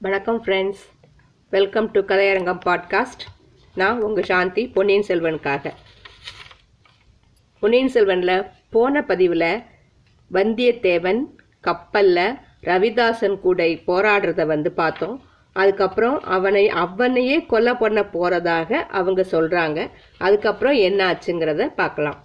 [0.00, 0.80] வணக்கம் friends
[1.50, 3.22] welcome to Kathaiyarangam podcast
[3.74, 5.72] நான் உங்கள் சாந்தி பொன்னியின் செல்வனுக்காக.
[7.60, 9.62] பொன்னியின் செல்வனில் போன பதிவில்
[10.32, 11.22] வந்தியத்தேவன்
[11.60, 15.22] கப்பலில் ரவிதாசன் கூட போராடுறத வந்து பார்த்தோம்.
[15.52, 22.24] அதுக்கப்புறம் அவனை அவனையே கொலை பண்ண போகிறதாக அவங்க சொல்கிறாங்க அதுக்கப்புறம் என்ன ஆச்சுங்கிறத பார்க்கலாம்.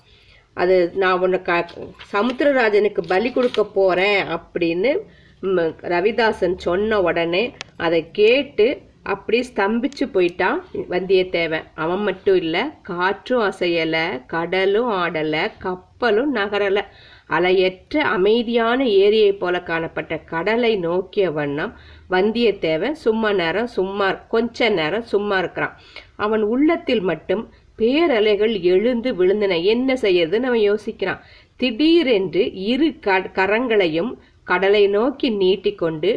[0.54, 1.66] அது நான் உன்னை க
[2.12, 4.94] சமுத்திரராஜனுக்கு பலி கொடுக்க போகிறேன் அப்படின்னு
[5.42, 11.64] ரவிதாசன் சொன்ன உடனே அதை கேட்டு அப்படி ஸ்தம்பிச்சு போயிட்டான் வந்தியத்தேவன்.
[11.76, 16.82] அவன் மட்டும் இல்லை காற்றும் அசையலை கடலும் ஆடலை கப்பலும் நகரலை.
[17.30, 21.74] அலையற்ற அமைதியான ஏரியை போல காணப்பட்ட கடலை நோக்கிய வண்ணம்
[22.10, 25.78] வந்தியத்தேவன் சும்மா நேரம் சும்மா கொஞ்ச நேரம் சும்மா இருக்கிறான்.
[26.16, 29.64] அவன் உள்ளத்தில் மட்டும் பேரலைகள் எழுந்து விழுந்தன.
[29.64, 31.20] என்ன செய்யறதுன்னு அவன் யோசிக்கிறான்.
[31.56, 34.14] திடீரென்று இரு க- கரங்களையும்
[34.52, 36.12] கடலை நோக்கி நீட்டிக்கொண்டு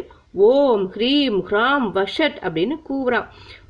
[0.50, 3.26] ஓம் ஹ்ரீம் ஹ்ராம் வஷட் அப்படின்னு கூவுறான்.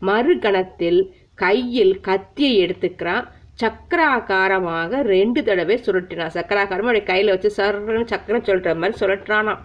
[0.09, 1.01] மறுகணத்தில்
[1.43, 3.27] கையில் கத்தியை எடுத்துக்கிறான்.
[3.62, 6.33] சக்கராகாரமாக ரெண்டு தடவை சுருட்டினான்.
[6.37, 9.61] சக்கராகாரம் அப்படி கையில் வச்சு சர்ன்னு சக்கரம் சொல்ற மாதிரி சுழற்றானாம்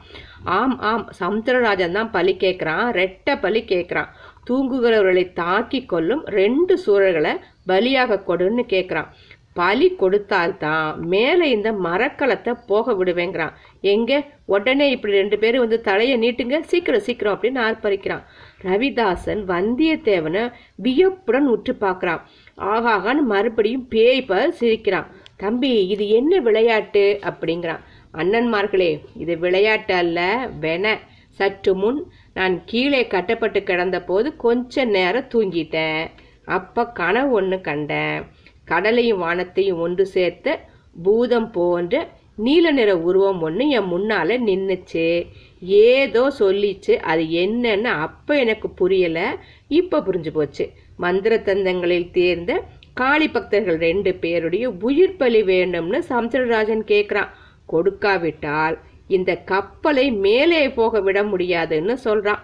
[0.58, 2.86] ஆம் ஆம் சமுத்திரராஜன் தான் பலி கேட்குறான்.
[3.02, 4.12] ரெட்டை பலி கேட்குறான்.
[4.50, 7.34] தூங்குகிறவர்களை தாக்கி கொள்ளும் ரெண்டு சூழல்களை
[7.72, 9.10] பலியாக கொடுன்னு கேட்குறான்.
[9.60, 13.56] பலி கொடுத்தால்தான் மேலே இந்த மரக்கலத்தை போக விடுவேங்கிறான்.
[13.82, 14.26] எங்க?
[14.46, 16.60] உடனே இப்படி ரெண்டு பேரும் வந்து தலையை நீட்டுங்க.
[16.60, 18.24] சீக்கிரம் சீக்கிரம் அப்படின்னு ஆர்ப்பரிக்கிறான்.
[18.64, 22.22] ரவிதாசன் வந்தியத்தேவனை வியப்புடன் உற்று பார்க்கறான்.
[22.58, 25.08] ஆகாகான்னு மறுபடியும் பேய் ப சிரிக்கிறான்.
[25.38, 27.20] தம்பி இது என்ன விளையாட்டு?
[27.22, 27.80] அப்படிங்கிறான்.
[28.14, 30.98] அண்ணன்மார்களே இது விளையாட்டு அல்ல வென.
[31.30, 36.08] சற்று முன் நான் கீழே கட்டப்பட்டு கிடந்த போது கொஞ்ச நேரம் தூங்கிட்டேன்.
[36.46, 38.24] அப்ப கனவு ஒன்று கண்டேன்.
[38.66, 40.66] கடலையும் வானத்தையும் ஒன்று சேர்த்த
[41.04, 42.08] பூதம் போன்ற
[42.46, 45.08] நீல நிற உருவம் ஒன்று என் முன்னால் நின்றுச்சு
[45.88, 46.94] ஏதோ சொல்லிச்சு.
[47.12, 49.26] அது என்னன்னு அப்போ எனக்கு புரியலை.
[49.68, 50.66] இப்போ புரிஞ்சு போச்சு.
[50.96, 52.54] மந்திர தந்தங்களில் தேர்ந்த
[52.94, 57.34] காளி பக்தர்கள் ரெண்டு பேருடைய உயிர் பலி வேண்டும்னு சம்சரராஜன் கேட்குறான்
[57.66, 62.42] கொடுக்காவிட்டால் இந்த கப்பலை மேலே போக விட முடியாதுன்னு சொல்கிறான்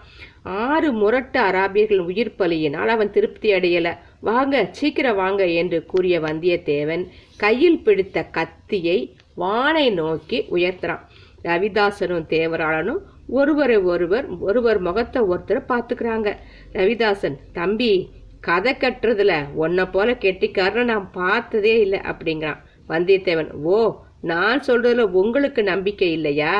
[0.65, 3.93] ஆறு முரட்டு அராபியர்கள் உயிர் பலியினால் அவன் திருப்தி அடையலை.
[4.21, 7.03] வாங்க சீக்கிரம் வாங்க என்று கூறிய வந்தியத்தேவன்
[7.37, 8.97] கையில் பிடித்த கத்தியை
[9.35, 11.03] வானை நோக்கி உயர்த்துறான்.
[11.43, 16.29] ரவிதாசனும் தேவராளனும் ஒருவரை ஒருவர் ஒருவர் முகத்தை ஒருத்தர் பார்த்துக்கிறாங்க.
[16.73, 17.91] ரவிதாசன் தம்பி
[18.39, 22.59] கதை கட்டுறதுல உன்னை போல கெட்டிக்காரன்னு நான் பார்த்ததே இல்லை அப்படிங்கிறான்.
[22.89, 23.79] வந்தியத்தேவன் ஓ
[24.21, 26.53] நான் சொல்றதுல உங்களுக்கு நம்பிக்கை இல்லையா?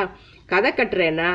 [0.46, 1.30] கதை கட்டுறேனா?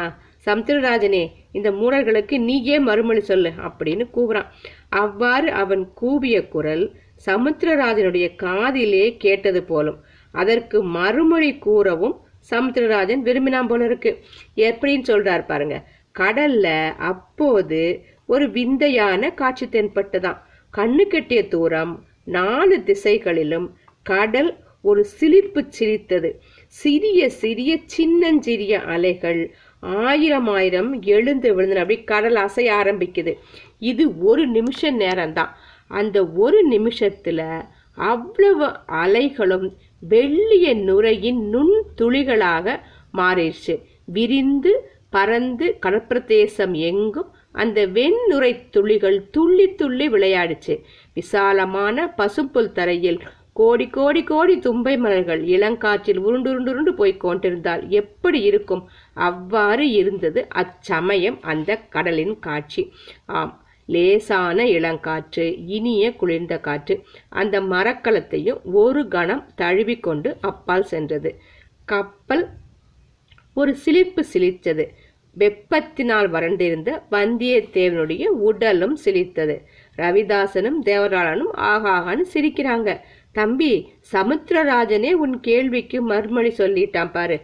[0.45, 4.47] சமுத்திரராஜனே இந்த மூடர்களுக்கு நீயே மறுமொழி சொல்லு அப்படின்னு கூவுறான்.
[4.89, 6.85] அவ்வாறு அவன் கூவிய குரல்
[7.25, 9.99] சமுத்திரராஜனுடைய காதிலே கேட்டது போலும்
[10.31, 12.19] அதற்கு மறுமொழி கூறவும்
[12.49, 14.19] சமுத்திரராஜன் விரும்பினான் போல இருக்கு.
[14.55, 15.87] எப்படின்னு சொல்றாரு பாருங்க.
[16.19, 20.37] கடல்ல அப்போது ஒரு விந்தையான காட்சி தென்பட்டதாம்.
[20.77, 26.41] கண்ணு கெட்டிய தூரம் நாலு திசைகளிலும் கடல் ஒரு சிலிர்ப்பு சிரித்தது.
[26.67, 31.75] சிறிய சிறிய சின்னஞ்சிறிய அலைகள் ஆயிரம் ஆயிரம் எழுந்து விழுந்தன.
[31.75, 33.33] அப்படி கடல் அசைய ஆரம்பிக்குது.
[33.79, 35.49] இது ஒரு நிமிஷ நேரம்தான்.
[35.87, 37.65] அந்த ஒரு நிமிஷத்துல
[37.95, 39.69] அவ்வளவு அலைகளும்
[40.09, 42.79] வெள்ளிய நுரையின் நுண் துளிகளாக
[43.17, 43.83] மாறிடுச்சு.
[44.05, 50.83] விரிந்து பறந்து கடற்பிரதேசம் எங்கும் அந்த வெண்ணுரை துளிகள் துள்ளி துள்ளி விளையாடுச்சு.
[51.13, 53.21] விசாலமான பசும்புல் தரையில்
[53.53, 58.89] கோடி கோடி கோடி தும்பை மலர்கள் இளங்காற்றில் உருண்டுருண்டுருண்டு போய் கொண்டிருந்தால் எப்படி இருக்கும்?
[59.13, 62.93] அவ்வாறு இருந்தது அச்சமயம் அந்த கடலின் காட்சி.
[63.25, 63.60] ஆம்
[63.93, 66.95] லேசான இளங்காற்று இனிய குளிர்ந்த காற்று.
[67.41, 71.31] அந்த மரக்கலத்தையும் ஒரு கணம் தழுவிக்கொண்டு அப்பால் சென்றது.
[71.85, 72.45] கப்பல்
[73.53, 74.85] ஒரு சிலிர்ப்பு சிலிர்த்தது.
[75.37, 79.55] வெப்பத்தினால் வறண்டிருந்த வந்தியத்தேவனுடைய உடலும் சிலித்தது
[79.97, 82.89] ரவிதாசனும் தேவராளனும் ஆகாகான்னு சிரிக்கிறாங்க.
[83.39, 83.71] தம்பி
[84.13, 87.37] சமுத்திரராஜனே உன் கேள்விக்கு மறுமொழி சொல்லிட்டான் பாரு.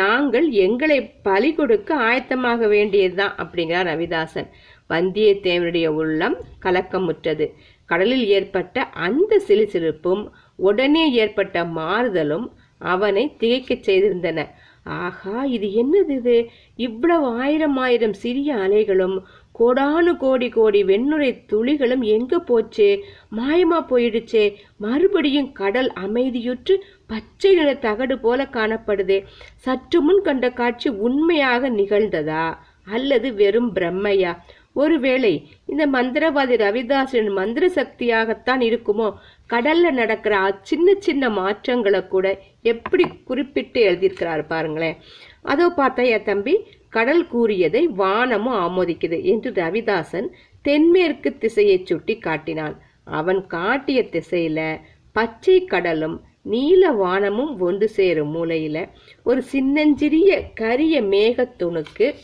[0.00, 0.98] நாங்கள் எங்களை
[1.28, 4.48] பலி கொடுக்க ஆயத்தமாக வேண்டியதுதான் அப்படிங்கிறார் ரவிதாசன்.
[4.90, 7.46] வந்தியத்தேவனுடைய உள்ளம் கலக்கமுற்றது.
[7.84, 10.22] கடலில் ஏற்பட்ட அந்த சிலுசிலுப்பும்
[10.56, 12.46] உடனே ஏற்பட்ட மாறுதலும்
[12.78, 14.46] அவனை திகைக்கச் செய்திருந்தன.
[14.84, 16.36] ஆகா இது என்னது இது?
[16.76, 19.16] இவ்வளவு ஆயிரம் ஆயிரம் சிறிய அலைகளும்
[19.58, 23.04] கோடானு கோடி கோடி வெண்ணுரை துளிகளும் எங்க போச்சு?
[23.36, 24.54] மாயமா போயிடுச்சே.
[24.76, 26.76] மறுபடியும் கடல் அமைதியுற்று
[27.06, 29.24] பச்சை நிற தகடு போல காணப்படுதே.
[29.56, 32.54] சற்று முன் கண்ட காட்சி உண்மையாக நிகழ்ந்ததா?
[32.84, 34.32] அல்லது வெறும் பிரம்மையா?
[34.72, 39.14] ஒருவேளை இந்த மந்திரவாதி ரவிதாசன் மந்திர சக்தியாகத்தான் இருக்குமோ?
[39.48, 44.96] கடல்ல நடக்கிற சின்ன சின்ன மாற்றங்களை கூட எப்படி குறிப்பிட்டு எழுதியிருக்கிறாரு பாருங்களேன்.
[45.42, 50.28] அதோ என் தம்பி கடல் கூறியதை வானமும் ஆமோதிக்குது என்று ரவிதாசன்
[50.62, 52.82] தென்மேற்கு திசையை சுட்டி காட்டினான்.
[53.04, 54.80] அவன் காட்டிய திசையில
[55.12, 58.88] பச்சை கடலும் நீல வானமும் ஒன்று சேரும் மூலையில
[59.24, 62.14] ஒரு சின்னஞ்சிறிய கரிய மேகத்துணுக்கு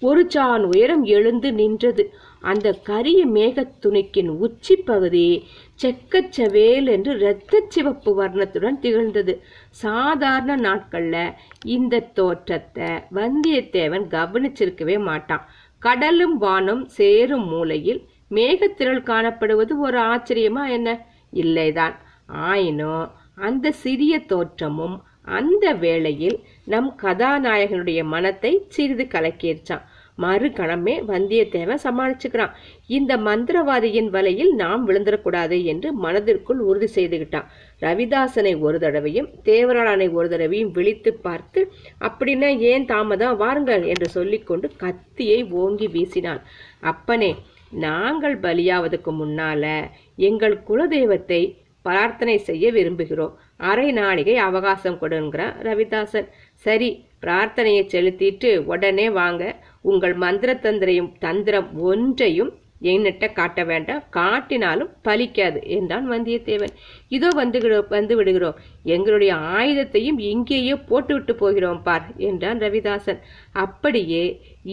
[0.00, 2.14] ஒரு சான் உயரம் எழுந்து நின்றது.
[2.40, 5.46] அந்த கரிய மேகத் துணிக்கின் உச்சி பகுதி
[5.82, 9.42] செக்கச்சவேல் என்று இரத்த சிவப்பு வர்ணத்துடன் திகழ்ந்தது.
[9.70, 11.32] சாதாரண நாட்கள்ல
[11.64, 15.48] இந்த தோற்றத்தை வந்தியத்தேவன் கவனிச்சிருக்கவே மாட்டான்.
[15.78, 21.06] கடலும் வானும் சேரும் மூலையில் மேகத்திரள் காணப்படுவது ஒரு ஆச்சரியமா என்ன?
[21.32, 21.94] இல்லைதான்.
[22.26, 29.84] ஆயினும் அந்த சிறிய தோற்றமும் அந்த வேளையில் நம் கதாநாயகனுடைய மனத்தை சிறிது கலக்கிருச்சான்
[30.18, 32.52] மறுகணமே வந்தியத்தேவன் சமாளிச்சுக்கிறான்.
[32.86, 37.48] இந்த மந்திரவாதியின் வலையில் நாம் விழுந்துடக்கூடாது என்று மனதிற்குள் உறுதி செய்துகிட்டான்.
[37.82, 41.62] ரவிதாசனை ஒரு தடவையும் தேவராளனை ஒரு தடவையும் விழித்து பார்த்து
[42.00, 43.36] அப்படின்னா ஏன் தாமதம்?
[43.36, 46.42] வாருங்கள் என்று சொல்லிக்கொண்டு கத்தியை ஓங்கி வீசினான்.
[46.80, 47.36] அப்பனே
[47.70, 51.42] நாங்கள் பலியாவதற்கு முன்னால எங்கள் குலதெய்வத்தை
[51.82, 53.34] பிரார்த்தனை செய்ய விரும்புகிறோம்.
[53.60, 56.28] அரை நாளிகை அவகாசம் கொடுங்கிறான் ரவிதாசன்.
[56.64, 56.90] சரி
[57.24, 59.42] பிரார்த்தனையை செலுத்திட்டு உடனே வாங்க.
[59.90, 62.52] உங்கள் மந்திர தந்திரையும் தந்திரம் ஒன்றையும்
[62.90, 64.02] என்கிட்ட காட்ட வேண்டாம்.
[64.16, 66.74] காட்டினாலும் பலிக்காது என்றான் வந்தியத்தேவன்.
[67.16, 68.58] இதோ வந்துகிறோ வந்து விடுகிறோம்
[68.94, 73.22] எங்களுடைய ஆயுதத்தையும் இங்கேயே போட்டுவிட்டு போகிறோம் பார் என்றான் ரவிதாசன்.
[73.64, 74.24] அப்படியே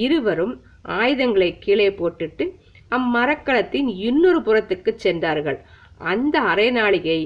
[0.06, 0.54] இருவரும்
[1.00, 2.46] ஆயுதங்களை கீழே போட்டுட்டு
[2.92, 5.60] அம்மரக்களத்தின் இன்னொரு புறத்துக்கு சென்றார்கள்.
[6.12, 7.20] அந்த அரை நாளிகை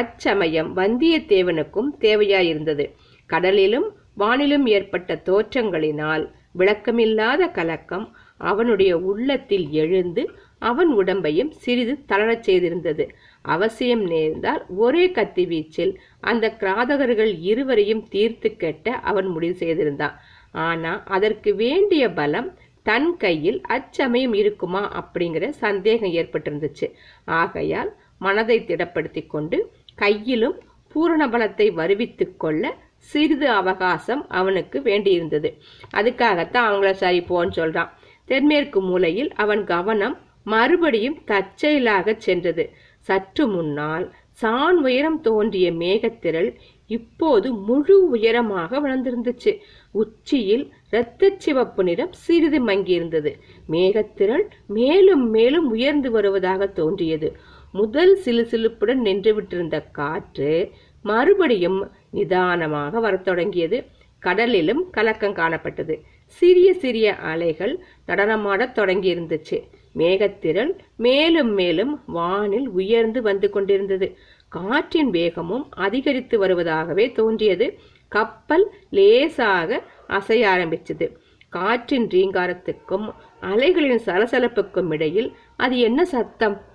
[0.00, 2.84] அச்சமயம் வந்தியத்தேவனுக்கும் தேவையாயிருந்தது.
[3.30, 3.88] கடலிலும்
[4.18, 6.24] வானிலும் ஏற்பட்ட தோற்றங்களினால்
[6.58, 8.06] விளக்கமில்லாத கலக்கம்
[8.50, 10.22] அவனுடைய உள்ளத்தில் எழுந்து
[10.70, 13.04] அவன் உடம்பையும் சிறிது தளரச் செய்திருந்தது.
[13.44, 20.16] அவசியம் நேர்ந்தால் ஒரே கத்தி வீச்சில் அந்த கிராதகர்கள் இருவரையும் தீர்த்து கெட்ட அவன் முடிவு செய்திருந்தான்.
[20.66, 22.48] ஆனா அதற்கு வேண்டிய பலம்
[22.86, 26.86] தன் கையில் அச்சமயம் இருக்குமா அப்படிங்கிற சந்தேகம் ஏற்பட்டிருந்துச்சு.
[27.40, 29.58] ஆகையால் மனதை திடப்படுத்தி கொண்டு
[29.94, 30.56] கையிலும்
[30.88, 35.48] பூரண பலத்தை வருவித்துக் கொள்ள சிறிது அவகாசம் அவனுக்கு வேண்டியிருந்தது.
[35.94, 37.90] அதுக்காகத்தான் அவங்கள சரி போன்னு சொல்றான்.
[38.24, 42.64] தென்மேற்கு மூலையில் அவன் கவனம் மறுபடியும் தற்செயலாக சென்றது.
[42.98, 46.54] சற்று முன்னால் சான் உயரம் தோன்றிய மேகத்திரள்
[46.86, 49.52] இப்போது முழு உயரமாக வளர்ந்திருந்துச்சு.
[49.90, 53.32] உச்சியில் இரத்த சிவப்பு நிறம் சிறிது மங்கியிருந்தது.
[53.70, 57.36] மேகத்திரள் மேலும் மேலும் உயர்ந்து வருவதாக தோன்றியது.
[57.74, 60.70] முதல் சிலுசிலுப்புடன் நின்றுவிட்டிருந்த காற்று
[61.02, 63.84] மறுபடியும் நிதானமாக வரத் தொடங்கியது.
[64.22, 66.00] கடலிலும் கலக்கம் காணப்பட்டது.
[66.26, 69.62] சிறிய சிறிய அலைகள் நடனமாடத் தொடங்கியிருந்துச்சு.
[69.96, 74.16] மேகத்திரள் மேலும் மேலும் வானில் உயர்ந்து வந்து கொண்டிருந்தது.
[74.48, 77.78] காற்றின் வேகமும் அதிகரித்து வருவதாகவே தோன்றியது.
[78.08, 81.16] கப்பல் லேசாக அசைய ஆரம்பிச்சது.
[81.48, 86.72] காற்றின் ரீங்காரத்துக்கும் அலைகளின் சலசலப்புக்கும் இடையில் அது என்ன சத்தம்?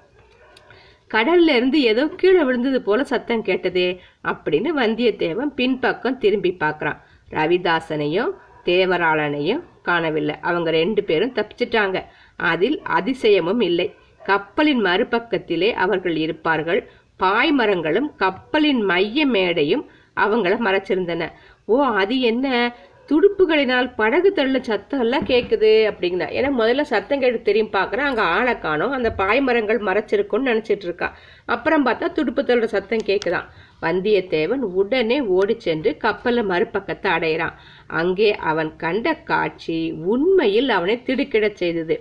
[1.14, 7.00] கடல்ல இருந்து ஏதோ கீழே விழுந்தது போல சத்தம் கேட்டதே அப்படின்னு வந்தியத்தேவன் பின்பக்கம் திரும்பி பார்க்கறான்.
[7.32, 8.32] ரவிதாசனையும்
[8.66, 10.36] தேவராளனையும் காணவில்லை.
[10.42, 12.06] அவங்க ரெண்டு பேரும் தப்பிச்சிட்டாங்க.
[12.36, 13.96] அதில் அதிசயமும் இல்லை.
[14.24, 16.90] கப்பலின் மறுபக்கத்திலே அவர்கள் இருப்பார்கள்.
[17.20, 19.86] பாய்மரங்களும் கப்பலின் மைய மேடையும்
[20.16, 21.30] அவங்கள மறைச்சிருந்தன.
[21.66, 22.76] ஓ அது என்ன?
[23.10, 26.26] துடுப்புகளினால் படகு தள்ள சத்தம் எல்லாம் கேட்குது அப்படிங்கிற.
[26.38, 28.08] ஏன்னா முதல்ல சத்தம் கேட்டு தெரியும் பார்க்குறேன்.
[28.10, 28.92] அங்க ஆளை காணும்.
[28.92, 31.10] அந்த பாய்மரங்கள் மறைச்சிருக்கும்னு நினச்சிட்டு இருக்கா.
[31.56, 33.50] அப்புறம் பார்த்தா துடுப்பு தள்ளுற சத்தம் கேட்குதான்
[33.82, 37.58] வந்தியத்தேவன் உடனே ஓடி சென்று கப்பலை மறுபக்கத்தை அடையிறான்.
[37.88, 39.80] அங்கே அவன் கண்ட காட்சி
[40.14, 41.98] உண்மையில் அவனை திடுக்கிடச் செய்தது.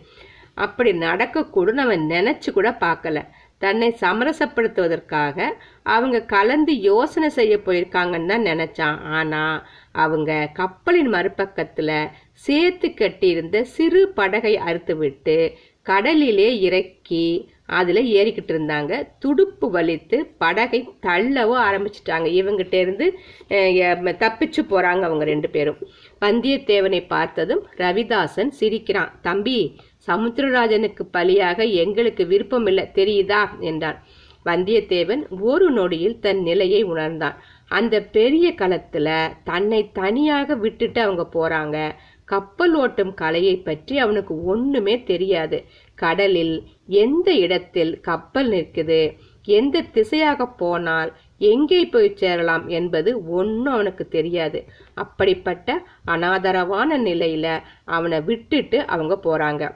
[0.67, 3.19] அப்படி நடக்கக்கூடும் அவன் நினைச்சு கூட பார்க்கல.
[3.59, 5.47] தன்னை சமரசப்படுத்துவதற்காக
[5.95, 8.99] அவங்க கலந்து யோசனை செய்ய போயிருக்காங்கன்னு தான் நினைச்சான்.
[9.19, 9.43] ஆனா
[9.93, 15.53] அவங்க கப்பலின் மறுபக்கத்துல சேர்த்து கட்டியிருந்த சிறு படகை அறுத்து விட்டு
[15.83, 19.09] கடலிலே இறக்கி அதுல ஏறிக்கிட்டு இருந்தாங்க.
[19.19, 22.29] துடுப்பு வலித்து படகை தள்ளவும் ஆரம்பிச்சிட்டாங்க.
[22.41, 23.19] இவங்கிட்ட இருந்து
[23.55, 25.79] தப்பிச்சு போறாங்க அவங்க ரெண்டு பேரும்.
[26.21, 29.19] வந்தியத்தேவனை பார்த்ததும் ரவிதாசன் சிரிக்கிறான்.
[29.23, 29.77] தம்பி
[30.07, 33.43] சமுத்திரராஜனுக்கு பலியாக எங்களுக்கு விருப்பம் இல்லை தெரியுதா?
[33.61, 34.03] என்றான்.
[34.45, 37.43] வந்தியத்தேவன் ஒரு நொடியில் தன் நிலையை உணர்ந்தான்.
[37.69, 41.91] அந்த பெரிய களத்துல தன்னை தனியாக விட்டுட்டு அவங்க போறாங்க.
[42.25, 45.65] கப்பல் ஓட்டும் கலையை பற்றி அவனுக்கு ஒண்ணுமே தெரியாது.
[45.95, 49.17] கடலில் எந்த இடத்தில் கப்பல் நிற்குது?
[49.45, 54.65] எந்த திசையாக போனால் எங்கே போய் சேரலாம் என்பது ஒன்றும் அவனுக்கு தெரியாது.
[54.95, 59.75] அப்படிப்பட்ட அனாதரவான நிலையில அவனை விட்டுட்டு அவங்க போறாங்க.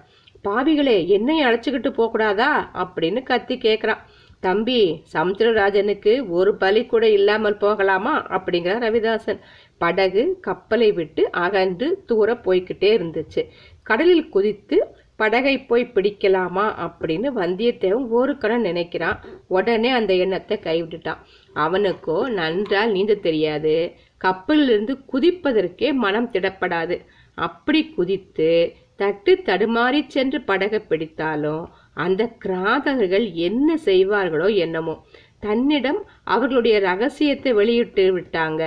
[0.49, 2.51] பாவிகளே என்னை அழைச்சிக்கிட்டு போகக்கூடாதா?
[2.75, 3.99] அப்படின்னு கத்தி கேட்குறான்
[4.43, 4.81] தம்பி
[5.13, 8.15] சமுத்திரராஜனுக்கு ஒரு பலி கூட இல்லாமல் போகலாமா?
[8.27, 9.41] அப்படிங்கிறார் ரவிதாசன்.
[9.79, 13.43] படகு கப்பலை விட்டு அகன்று தூர போய்கிட்டே இருந்துச்சு.
[13.83, 14.79] கடலில் குதித்து
[15.17, 16.65] படகை போய் பிடிக்கலாமா?
[16.87, 19.19] அப்படின்னு வந்தியத்தேவன் ஒரு கணம் நினைக்கிறான்.
[19.49, 21.21] உடனே அந்த எண்ணத்தை கைவிட்டுட்டான்.
[21.55, 23.77] அவனுக்கோ நன்றால் நீந்த தெரியாது.
[24.25, 26.99] கப்பலிலிருந்து குதிப்பதற்கே மனம் திடப்படாது.
[27.39, 28.51] அப்படி குதித்து
[28.97, 31.63] தட்டு தடுமாறி சென்று படகை பிடித்தாலும்
[31.97, 34.95] அந்த கிராதகர்கள் என்ன செய்வார்களோ என்னமோ.
[35.41, 38.63] தன்னிடம் அவர்களுடைய ரகசியத்தை வெளியிட்டு விட்டாங்க.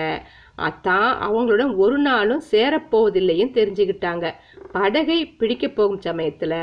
[0.88, 4.25] தான் அவங்களுடன் ஒரு நாளும் சேரப்போவதில்லையும் தெரிஞ்சுக்கிட்டாங்க
[4.72, 6.53] படகை பிடிக்க போகும் சமயத்துல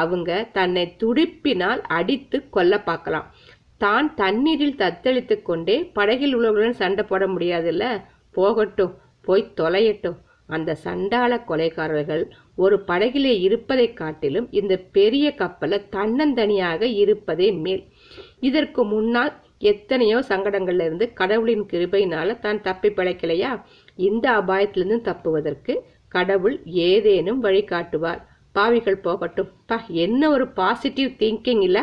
[0.00, 3.28] அவங்க தன்னை துடிப்பினால் அடித்து கொல்ல பார்க்கலாம்.
[3.78, 7.84] தான் தண்ணீரில் தத்தளித்து கொண்டே படகில் உள்ளவர்களுடன் சண்டை போட முடியாதுல்ல?
[8.34, 10.18] போகட்டும் போய் தொலையட்டும்.
[10.56, 12.22] அந்த சண்டாள கொலைகாரர்கள்
[12.64, 17.82] ஒரு படகிலே இருப்பதை காட்டிலும் இந்த பெரிய கப்பல தன்னந்தனியாக இருப்பதே மேல்.
[18.48, 19.32] இதற்கு முன்னால்
[19.70, 23.52] எத்தனையோ சங்கடங்கள்ல இருந்து கடவுளின் கிருபையினால தான் தப்பி பிழைக்கலையா?
[24.08, 25.74] இந்த அபாயத்திலிருந்து தப்புவதற்கு
[26.14, 26.56] கடவுள்
[26.90, 28.20] ஏதேனும் வழி காட்டுவார்.
[28.54, 29.50] பாவிகள் போகட்டும்.
[29.68, 31.78] பா என்ன ஒரு பாசிட்டிவ் திங்கிங் இல்ல.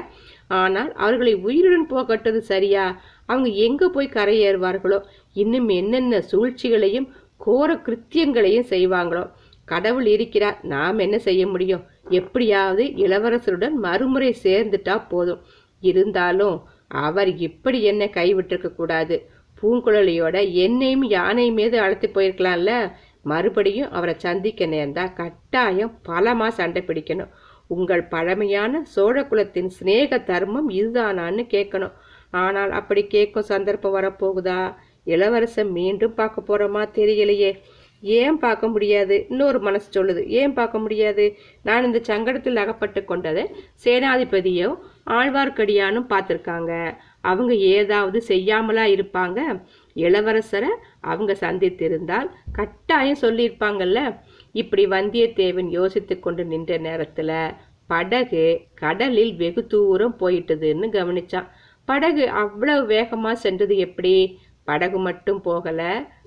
[0.61, 2.85] ஆனால் அவர்களை உயிருடன் போகட்டது சரியா?
[3.29, 4.99] அவங்க எங்க போய் கரையேறுவார்களோ?
[5.35, 7.07] இன்னும் என்னென்ன சூழ்ச்சிகளையும்
[7.37, 9.31] கோர கிருத்தியங்களையும் செய்வாங்களோ?
[9.65, 11.85] கடவுள் இருக்கிறார் நாம் என்ன செய்ய முடியும்?
[12.09, 15.41] எப்படியாவது இளவரசருடன் மறுமுறை சேர்ந்துட்டா போதும்.
[15.79, 19.29] இருந்தாலும் அவர் இப்படி என்ன கைவிட்டிருக்க கூடாது?
[19.61, 22.91] பூங்குழலியோட என்னையும் யானை மீது அழைத்து போயிருக்கலாம்ல?
[23.21, 27.31] மறுபடியும் அவரை சந்திக்க நேர்ந்தா கட்டாயம் பலமா சண்டை பிடிக்கணும்.
[27.67, 31.95] உங்கள் பழமையான சோழ குலத்தின் சிநேக தர்மம் இதுதானான்னு கேட்கணும்.
[32.29, 34.75] ஆனால் அப்படி கேட்கும் சந்தர்ப்பம் வரப்போகுதா?
[35.13, 37.51] இளவரசன் மீண்டும் பார்க்க போறோமா தெரியலையே.
[38.01, 39.15] ஏன் பார்க்க முடியாது?
[39.29, 40.21] இன்னொரு மனசு சொல்லுது.
[40.39, 41.23] ஏன் பார்க்க முடியாது?
[41.63, 43.43] நான் இந்த சங்கடத்தில் அகப்பட்டு கொண்டதை
[43.83, 44.69] சேனாதிபதியோ
[45.17, 46.73] ஆழ்வார்க்கடியானும் பார்த்துருக்காங்க.
[47.21, 49.39] அவங்க ஏதாவது செய்யாமலா இருப்பாங்க?
[49.95, 50.71] இளவரசரை
[51.01, 54.01] அவங்க சந்தித்திருந்தால் கட்டாயம் சொல்லியிருப்பாங்கல்ல.
[54.51, 57.31] இப்படி வந்தியத்தேவன் யோசித்து கொண்டு நின்ற நேரத்துல
[57.87, 58.45] படகு
[58.75, 61.47] கடலில் வெகு தூரம் போயிட்டதுன்னு கவனிச்சான்.
[61.87, 64.15] படகு அவ்வளவு வேகமா சென்றது எப்படி?
[64.67, 65.81] படகு மட்டும் போகல.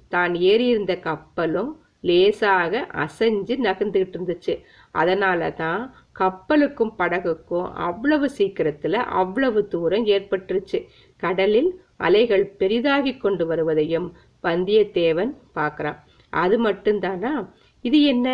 [0.09, 4.54] தான் ஏறியிருந்த கப்பலும் லேசாக அசைஞ்சு நகர்ந்துகிட்டு இருந்துச்சு.
[4.90, 5.82] அதனால தான்
[6.18, 10.78] கப்பலுக்கும் படகுக்கும் அவ்வளவு சீக்கிரத்துல அவ்வளவு தூரம் ஏற்பட்டுருச்சு.
[11.16, 14.09] கடலில் அலைகள் பெரிதாகி கொண்டு வருவதையும்
[14.42, 15.99] வந்தியத்தேவன் பார்க்கறான்.
[16.30, 17.32] அது மட்டும்தானா?
[17.80, 18.28] இது என்ன?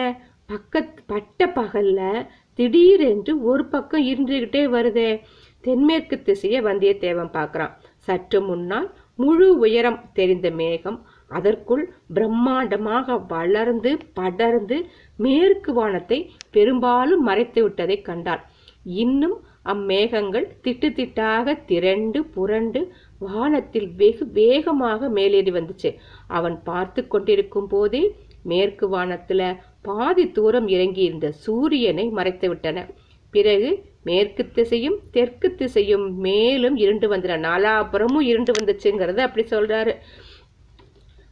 [0.48, 2.00] பக்கத் பட்ட பகல்ல
[2.58, 5.10] திடீரென்று ஒரு பக்கம் இருந்துகிட்டே வருதே.
[5.60, 7.72] தென்மேற்கு திசையை வந்தியத்தேவன் பார்க்கறான்.
[8.06, 10.98] சற்று முன்னால் முழு உயரம் தெரிந்த மேகம்
[11.30, 14.76] அதற்குள் பிரம்மாண்டமாக வளர்ந்து படர்ந்து
[15.16, 16.18] மேற்கு வானத்தை
[16.50, 18.42] பெரும்பாலும் மறைத்து விட்டதை கண்டான்
[18.96, 22.80] இன்னும் அம்மேகங்கள் திட்டு திட்டாக திரண்டு புரண்டு
[23.18, 25.90] வானத்தில் வெகு வேகமாக மேலேறி வந்துச்சு.
[26.28, 28.02] அவன் பார்த்து கொண்டிருக்கும் போதே
[28.42, 29.42] மேற்கு வானத்துல
[29.82, 32.78] பாதி தூரம் இறங்கி இருந்த சூரியனை மறைத்து விட்டன.
[33.34, 33.70] பிறகு
[34.08, 39.94] மேற்கு திசையும் தெற்கு திசையும் மேலும் இருண்டு வந்தன நாலாபுறமும் இருண்டு வந்துச்சுங்கிறத அப்படி சொல்றாரு.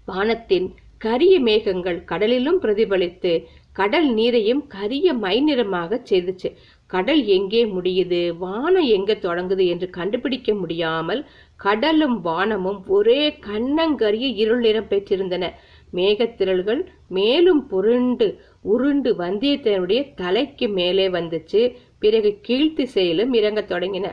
[0.09, 0.69] வானத்தின்
[1.04, 3.33] கரிய மேகங்கள் கடலிலும் பிரதிபலித்து
[3.78, 6.49] கடல் நீரையும் கரிய மை நிறமாக செய்துச்சு.
[6.90, 8.21] கடல் எங்கே முடியுது?
[8.43, 11.23] வானம் எங்கே தொடங்குது என்று கண்டுபிடிக்க முடியாமல்
[11.61, 15.45] கடலும் வானமும் ஒரே கண்ணங்கரிய இருள் நிறம் பெற்றிருந்தன.
[15.93, 16.81] மேகத்திரள்கள்
[17.16, 18.28] மேலும் புருண்டு
[18.73, 21.62] உருண்டு வந்தியத்தேவனுடைய தலைக்கு மேலே வந்துச்சு.
[22.04, 24.08] பிறகு கீழ்த்திசையிலும் இறங்கத் தொடங்கின.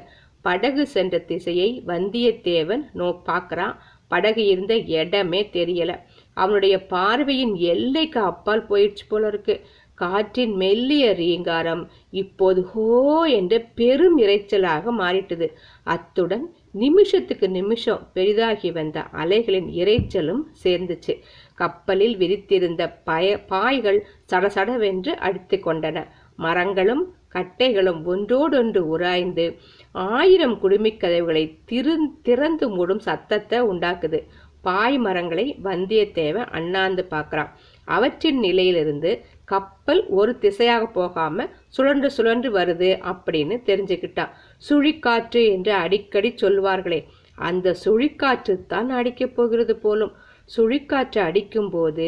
[0.46, 3.76] படகு சென்ற திசையை வந்தியத்தேவன் நோ பார்க்கறான்.
[4.12, 5.92] படகு இருந்த இடமே தெரியல.
[6.38, 9.56] அவனுடைய பார்வையின் எல்லைக்கு அப்பால் போயிடுச்சு போல இருக்கு.
[10.02, 11.82] காற்றின் மெல்லிய ரீங்காரம்
[12.20, 12.86] இப்போது ஹோ
[13.32, 15.48] என்ற பெரும் இரைச்சலாக மாறிட்டது.
[15.94, 16.46] அத்துடன்
[16.86, 21.14] நிமிஷத்துக்கு நிமிஷம் பெரிதாகி வந்த அலைகளின் இரைச்சலும் சேர்ந்துச்சு.
[21.62, 24.00] கப்பலில் விரித்திருந்த பய பாய்கள்
[24.32, 25.98] சடசடவென்று அடித்து கொண்டன.
[26.38, 27.04] மரங்களும்
[27.36, 29.46] கட்டைகளும் ஒன்றோடொன்று உராய்ந்து
[29.92, 34.20] ஆயிரம் குடுமிக்கதவுகளை திரு திறந்து மூடும் சத்தத்தை உண்டாக்குது.
[34.62, 37.52] பாய் மரங்களை வந்தியத்தேவன் அண்ணாந்து பார்க்கறான்.
[37.88, 39.12] அவற்றின் நிலையிலிருந்து
[39.46, 44.32] கப்பல் ஒரு திசையாக போகாம சுழன்று சுழன்று வருது அப்படின்னு தெரிஞ்சுக்கிட்டான்.
[44.70, 47.00] சுழிக்காற்று என்று அடிக்கடி சொல்வார்களே
[47.38, 50.14] அந்த சுழிக்காற்று தான் அடிக்கப் போகிறது போலும்.
[50.50, 52.08] சுழிக்காற்று அடிக்கும் போது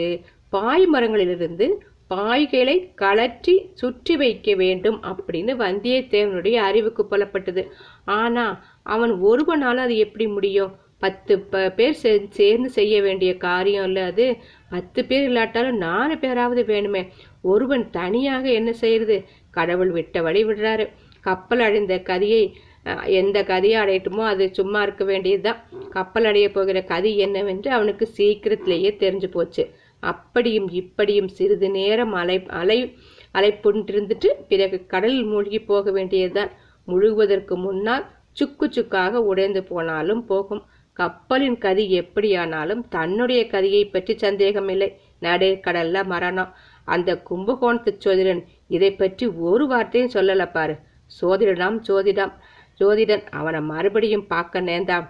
[0.49, 1.67] பாய் மரங்களிலிருந்து
[2.13, 7.67] பாய்களை கலற்றி சுற்றி வைக்க வேண்டும் அப்படின்னு வந்தியத்தேவனுடைய அறிவுக்கு புலப்பட்டது.
[8.05, 10.75] ஆனா அவன் ஒருவனால அது எப்படி முடியும்?
[10.99, 14.37] பத்து ப- பேர் சே- சேர்ந்து செய்ய வேண்டிய காரியம் இல்லை அது.
[14.69, 17.07] பத்து பேர் இல்லாட்டாலும் நாலு பேராவது வேணுமே.
[17.41, 19.23] ஒருவன் தனியாக என்ன செய்யறது?
[19.51, 20.89] கடவுள் விட்ட வழி விடுறாரு.
[21.21, 22.53] கப்பல் அழிந்த கதையை
[23.05, 25.63] எந்த கதியை அடையட்டுமோ அது சும்மா இருக்க வேண்டியதுதான்.
[25.89, 29.69] கப்பல் அடைய போகிற கதி என்னவென்று அவனுக்கு சீக்கிரத்திலேயே தெரிஞ்சு போச்சு.
[30.11, 32.79] அப்படியும் இப்படியும் சிறிது நேரம் அலை அலை
[33.33, 36.51] அலைப்புண்டிருந்துட்டு பிறகு கடலில் மூழ்கி போக வேண்டியதுதான்.
[36.87, 40.63] முழுகுவதற்கு முன்னால் சுக்கு சுக்காக உடைந்து போனாலும் போகும்.
[40.99, 44.89] கப்பலின் கதி எப்படியானாலும் தன்னுடைய கதியை பற்றி சந்தேகமில்லை.
[45.19, 46.51] நடே கடல்ல மரணம்.
[46.87, 50.75] அந்த கும்பகோணத்து சோதிடன் இதை பற்றி ஒரு வார்த்தையும் சொல்லல பாரு.
[51.21, 52.33] சோதிடனாம் சோதிடம்.
[52.79, 55.05] ஜோதிடன் அவனை மறுபடியும் பார்க்க நேர்ந்தான்.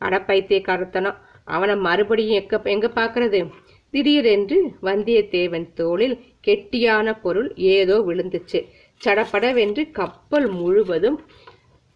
[0.00, 3.40] அடப்பைத்திய கருத்தனம் அவனை மறுபடியும் எங்க எங்க பார்க்கறது?
[3.92, 8.58] திடீரென்று வந்தியத்தேவன் தோளில் கெட்டியான பொருள் ஏதோ விழுந்துச்சு.
[9.00, 11.20] சடப்படவென்று கப்பல் முழுவதும்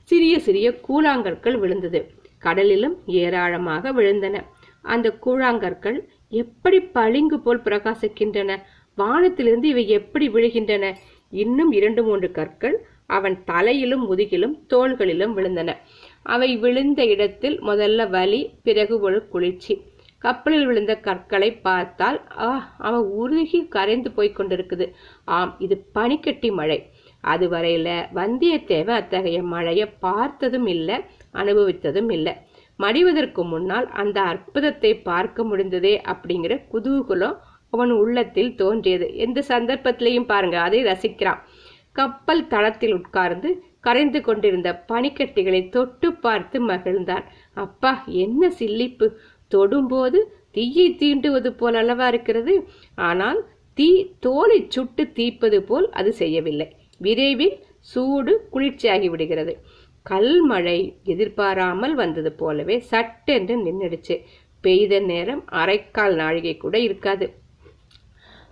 [0.03, 2.01] சிறிய சிறிய கூழாங்கற்கள் விழுந்தது.
[2.45, 4.43] கடலிலும் ஏராளமாக விழுந்தன.
[4.83, 5.99] அந்த கூழாங்கற்கள்
[6.29, 8.59] எப்படி பளிங்கு போல் பிரகாசிக்கின்றன?
[8.95, 10.95] வானத்திலிருந்து இவை எப்படி விழுகின்றன?
[11.31, 12.77] இன்னும் இரண்டு மூன்று கற்கள்
[13.07, 15.77] அவன் தலையிலும் முதுகிலும் தோள்களிலும் விழுந்தன.
[16.23, 19.83] அவை விழுந்த இடத்தில் முதல்ல வலி பிறகு ஒரு குளிர்ச்சி.
[20.27, 22.51] கப்பலில் விழுந்த கற்களை பார்த்தால் ஆ
[22.87, 24.87] அவன் உருகி கரைந்து போய் கொண்டிருக்குது.
[25.37, 26.79] ஆம் இது பனிக்கட்டி மழை.
[27.25, 30.97] அதுவரையில வந்தியத்தேவன் அத்தகைய மழையை பார்த்ததும் இல்லை
[31.35, 32.35] அனுபவித்ததும் இல்லை.
[32.79, 37.37] மடிவதற்கு முன்னால் அந்த அற்புதத்தை பார்க்க முடிந்ததே அப்படிங்கிற குதூகுலம்
[37.73, 39.07] அவன் உள்ளத்தில் தோன்றியது.
[39.17, 41.41] எந்த சந்தர்ப்பத்திலையும் பாருங்க அதை ரசிக்கிறான்.
[41.97, 43.49] கப்பல் தளத்தில் உட்கார்ந்து
[43.81, 47.25] கரைந்து கொண்டிருந்த பனிக்கட்டிகளை தொட்டு பார்த்து மகிழ்ந்தான்.
[47.57, 47.93] அப்பா
[48.25, 49.07] என்ன சில்லிப்பு!
[49.55, 50.19] தொடும்போது
[50.51, 52.55] தீயை தீண்டுவது போல் அல்லவா இருக்கிறது?
[52.95, 53.41] ஆனால்
[53.75, 53.89] தீ
[54.19, 56.69] தோலை சுட்டு தீப்பது போல் அது செய்யவில்லை.
[56.99, 59.55] விரைவில் சூடு குளிர்ச்சியாகி விடுகிறது.
[60.11, 64.17] கல்மழை எதிர்பாராமல் வந்தது போலவே சட்டென்று நின்றுடுச்சு.
[64.61, 67.27] பெய்த நேரம் அரைக்கால் நாழிகை கூட இருக்காது.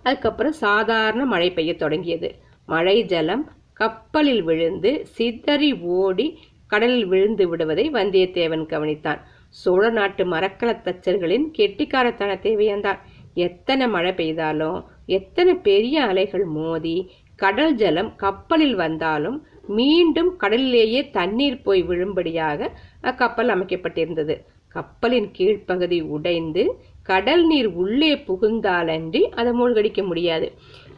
[0.03, 2.29] அதுக்கப்புறம் சாதாரண மழை பெய்ய தொடங்கியது.
[2.65, 6.27] மழை ஜலம் கப்பலில் விழுந்து சிதறி ஓடி
[6.67, 9.21] கடலில் விழுந்து விடுவதை வந்தியத்தேவன் கவனித்தான்.
[9.61, 12.99] சோழ நாட்டு மரக்கலத் தச்சர்களின் கெட்டிக்காரத்தனத்தை வியந்தான்
[13.33, 16.97] எத்தனை மழை பெய்தாலும் எத்தனை பெரிய அலைகள் மோதி
[17.35, 22.69] கடல் ஜலம் கப்பலில் வந்தாலும் மீண்டும் கடலிலேயே தண்ணீர் போய் விழும்படியாக
[23.01, 24.35] அக்கப்பல் அமைக்கப்பட்டிருந்தது.
[24.75, 26.63] கப்பலின் கீழ்ப்பகுதி உடைந்து
[27.03, 30.47] கடல் நீர் உள்ளே புகுந்தாலன்றி அதை மூழ்கடிக்க முடியாது.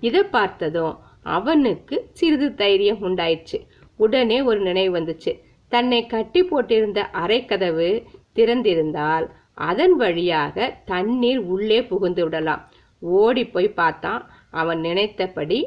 [0.01, 0.95] இதை பார்த்ததும்
[1.37, 3.57] அவனுக்கு சிறிது தைரியம் உண்டாயிடுச்சு
[3.97, 5.31] உடனே ஒரு நினைவு வந்துச்சு.
[5.71, 7.89] தன்னை கட்டி போட்டிருந்த அரைக்கதவு
[8.37, 9.25] திறந்திருந்தால்
[9.69, 12.61] அதன் வழியாக தண்ணீர் உள்ளே புகுந்து விடலாம்.
[13.01, 14.23] ஓடி போய் பார்த்தான்.
[14.51, 15.59] அவன் நினைத்தபடி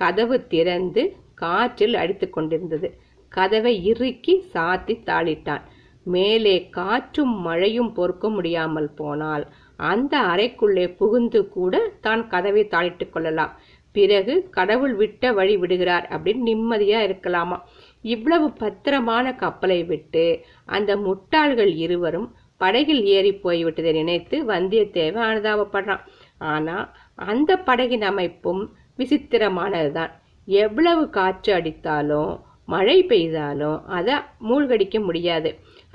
[0.00, 1.02] கதவு திறந்து
[1.42, 2.88] காற்றில் அடித்து கொண்டிருந்தது.
[3.32, 5.64] கதவை இறுக்கி சாத்தி தாளிட்டான்.
[6.06, 9.44] மேலே காற்றும் மழையும் பொறுக்க முடியாமல் போனால்
[9.90, 13.54] அந்த அறைக்குள்ளே புகுந்து கூட தான் கதவை தாளிட்டு கொள்ளலாம்.
[13.94, 17.58] பிறகு கடவுள் விட்ட வழி விடுகிறார் அப்படின்னு நிம்மதியா இருக்கலாமா?
[18.12, 20.24] இவ்வளவு பத்திரமான கப்பலை விட்டு
[20.76, 22.28] அந்த முட்டாள்கள் இருவரும்
[22.60, 26.02] படகில் ஏறி போய்விட்டதை நினைத்து வந்தியத்தேவன் அனுதாபப்படுறான்.
[26.52, 26.76] ஆனா
[27.30, 28.62] அந்த படகின் அமைப்பும்
[28.98, 30.12] விசித்திரமானதுதான்.
[30.48, 32.32] எவ்வளவு காற்று அடித்தாலும்
[32.66, 34.14] மழை பெய்தாலும் அதை
[34.48, 35.50] மூழ்கடிக்க முடியாது.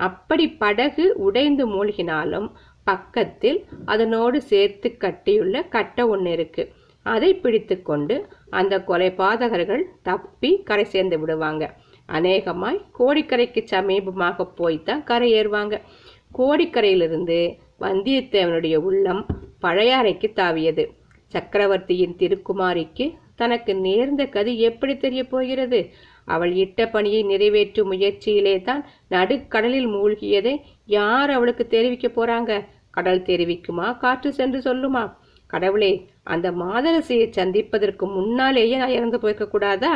[0.08, 2.48] அப்படி படகு உடைந்து மூழ்கினாலும்
[2.84, 6.62] பக்கத்தில் அதனோடு சேர்த்து கட்டியுள்ள கட்டை ஒன்று இருக்கு.
[7.06, 8.16] அதை பிடித்து கொண்டு
[8.58, 11.64] அந்த கொலைபாதகர்கள் தப்பி கரை சேர்ந்து விடுவாங்க.
[12.16, 15.74] அநேகமாய் கோடிக்கரைக்கு சமீபமாக போய்த்தான் கரை ஏறுவாங்க
[16.38, 17.38] கோடிக்கரையிலிருந்து
[17.80, 19.22] வந்தியத்தேவனுடைய உள்ளம்
[19.62, 20.84] பழையாறைக்கு தாவியது.
[21.34, 23.04] சக்கரவர்த்தியின் திருக்குமாரிக்கு
[23.36, 25.80] தனக்கு நேர்ந்த கதி எப்படி தெரிய போகிறது?
[26.24, 30.54] அவள் இட்ட பணியை நிறைவேற்றும் முயற்சியிலே தான் நடுக்கடலில் மூழ்கியதை
[30.96, 32.52] யார் அவளுக்கு தெரிவிக்க போறாங்க?
[32.90, 33.86] கடல் தெரிவிக்குமா?
[33.98, 35.04] காற்று சென்று சொல்லுமா?
[35.46, 35.92] கடவுளே
[36.24, 39.92] அந்த மாதரசியை சந்திப்பதற்கு முன்னாலேயே நான் இறந்து போய்க்க கூடாதா?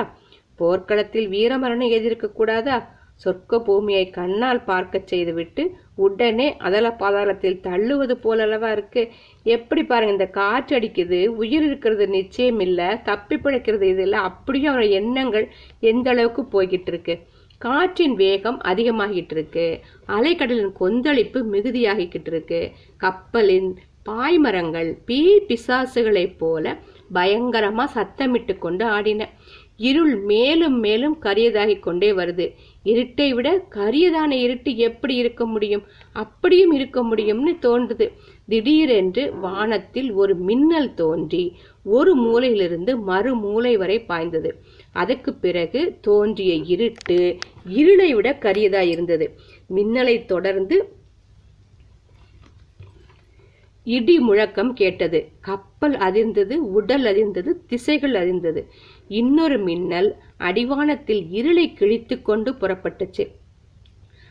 [0.57, 5.63] போர்க்களத்தில் வீரமரணம் எதிர்க்கக்கூடாதா கூடாதா சொர்க்க பூமியை கண்ணால் பார்க்க செய்துவிட்டு
[5.95, 9.03] உடனே அதல பாதாளத்தில் தள்ளுவது போலல்லவா இருக்கு.
[9.45, 15.47] எப்படி பாருங்க இந்த காற்று அடிக்குது உயிர் இருக்கிறது நிச்சயம் இல்ல தப்பி பிழைக்கிறது இது இல்ல அப்படியே எண்ணங்கள்
[15.81, 17.17] எந்த அளவுக்கு போய்கிட்டு இருக்கு.
[17.59, 19.81] காற்றின் வேகம் அதிகமாகிட்டு இருக்கு.
[20.09, 22.61] அலைக்கடலின் கொந்தளிப்பு மிகுதியாகிக்கிட்டு இருக்கு.
[22.97, 23.71] கப்பலின்
[24.09, 26.77] பாய்மரங்கள் பீ பிசாசுகளைப் போல
[27.15, 29.29] பயங்கரமா சத்தமிட்டு கொண்டு ஆடின.
[29.77, 32.55] இருள் மேலும் மேலும் கரியதாகிக் கொண்டே வருது.
[32.85, 35.83] இருட்டை விட கரியதான இருட்டு எப்படி இருக்க முடியும்?
[36.13, 38.13] அப்படியும் இருக்க முடியும்னு தோன்றுது.
[38.49, 44.63] திடீரென்று வானத்தில் ஒரு மின்னல் தோன்றி ஒரு மூலையிலிருந்து மறு மூலை வரை பாய்ந்தது.
[44.93, 49.39] அதுக்கு பிறகு தோன்றிய இருட்டு இருளை விட கரியதா இருந்தது.
[49.75, 51.03] மின்னலை தொடர்ந்து
[53.85, 55.29] இடி முழக்கம் கேட்டது.
[55.41, 58.67] கப்பல் அதிர்ந்தது உடல் அதிர்ந்தது திசைகள் அதிர்ந்தது.
[59.09, 63.29] இன்னொரு மின்னல் அடிவானத்தில் இருளை கிழித்து கொண்டு புறப்பட்டுச்சு.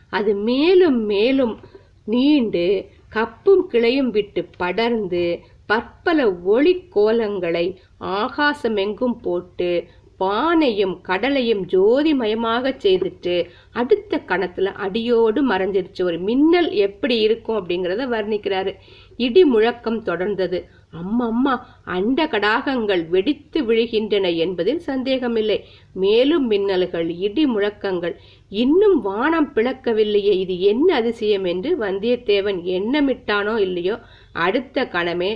[0.09, 1.59] அது மேலும் மேலும்
[2.05, 9.83] நீண்டு கப்பும் கிளையும் விட்டு படர்ந்து பற்பல ஒளி கோலங்களை ஆகாசமெங்கும் போட்டு
[10.19, 16.01] வானையும் கடலையும் ஜோதிமயமாக செய்துட்டு அடுத்த கணத்துல அடியோடு மறைஞ்சிருச்சு.
[16.01, 18.75] ஒரு மின்னல் எப்படி இருக்கும் அப்படிங்கறத வர்ணிக்கிறாரு.
[19.17, 20.63] இடி முழக்கம் தொடர்ந்தது.
[20.93, 21.53] அம்மம்மா
[21.95, 25.57] அண்ட கடாகங்கள் வெடித்து விழுகின்றன என்பதில் சந்தேகமில்லை.
[25.93, 28.15] மேலும் மின்னல்கள் இடி முழக்கங்கள்
[28.63, 33.97] இன்னும் வானம் பிளக்கவில்லையே இது என்ன அதிசயம் என்று வந்தியத்தேவன் எண்ணமிட்டானோ இல்லையோ
[34.45, 35.31] அடுத்த கணமே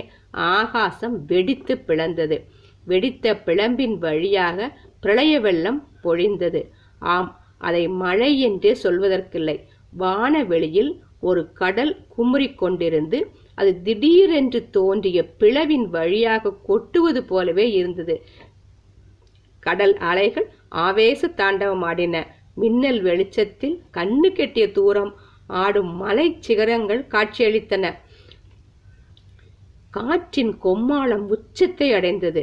[0.52, 2.38] ஆகாசம் வெடித்து பிளந்தது.
[2.86, 4.68] வெடித்த பிளம்பின் வழியாக
[5.00, 6.62] பிரளய வெள்ளம் பொழிந்தது.
[7.14, 9.56] ஆம் அதை மழை என்றே சொல்வதற்கில்லை.
[9.92, 10.90] வானவெளியில்
[11.20, 13.18] ஒரு கடல் குமுறிக் கொண்டிருந்து
[13.58, 18.14] அது திடீரென்று தோன்றிய பிளவின் வழியாக கொட்டுவது போலவே இருந்தது.
[19.66, 20.48] கடல் அலைகள்
[20.84, 22.16] ஆவேச தாண்டவம் ஆடின.
[22.54, 25.12] மின்னல் வெளிச்சத்தில் கண்ணு கெட்டிய தூரம்
[25.62, 27.84] ஆடும் மலை சிகரங்கள் காட்சியளித்தன.
[29.90, 32.42] காற்றின் கொம்மாளம் உச்சத்தை அடைந்தது.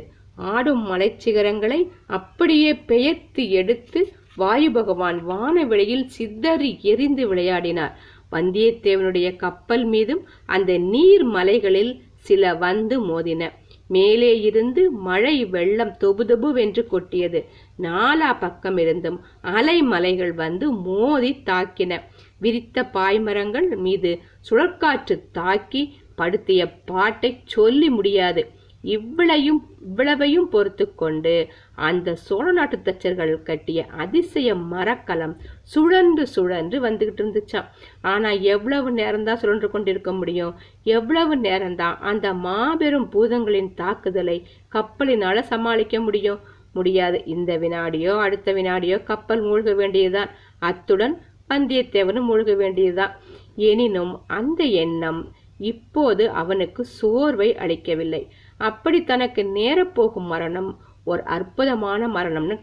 [0.52, 1.80] ஆடும் மலைச்சிகரங்களை
[2.18, 4.00] அப்படியே பெயர்த்து எடுத்து
[4.36, 7.94] வாயு பகவான் வானவெளியில் சித்தறி எரிந்து விளையாடினார்.
[8.36, 11.94] வந்தியத்தேவனுடைய கப்பல் மீதும் அந்த நீர் மலைகளில்
[12.28, 13.50] சில வந்து மோதின.
[13.88, 17.40] மேலே இருந்து மழை வெள்ளம் தொபுதொபுவென்று கொட்டியது.
[17.82, 22.00] நாலா பக்கம் இருந்தும் அலை மலைகள் வந்து மோதி தாக்கின.
[22.40, 24.12] விரித்த பாய்மரங்கள் மீது
[24.50, 25.84] சுழற்காற்று தாக்கி
[26.16, 28.44] படுத்திய பாட்டை சொல்லி முடியாது.
[28.86, 31.34] இவ்வளையும் இவ்வளவையும் பொறுத்து கொண்டு
[31.76, 37.66] அந்த சோழ நாட்டு தச்சர்கள் கட்டிய அதிசய மரக்கலம் சுழன்று சுழன்று வந்துகிட்டு இருந்துச்சான்
[38.02, 40.56] ஆனா எவ்வளவு நேரம்தான் சுழன்று கொண்டிருக்க முடியும்?
[40.84, 46.40] எவ்வளவு நேரம்தான் அந்த மாபெரும் பூதங்களின் தாக்குதலை கப்பலினால சமாளிக்க முடியும்?
[46.74, 47.24] முடியாது.
[47.26, 50.30] இந்த வினாடியோ அடுத்த வினாடியோ கப்பல் மூழ்க வேண்டியதுதான்.
[50.60, 53.16] அத்துடன் வந்தியத்தேவனும் மூழ்க வேண்டியதுதான்.
[53.56, 58.28] எனினும் அந்த எண்ணம் இப்போது அவனுக்கு சோர்வை அளிக்கவில்லை.
[58.58, 62.58] அப்படி தனக்கு நேரப்போகும் மரணம் ஒரு அற்புதமான மரணம்னு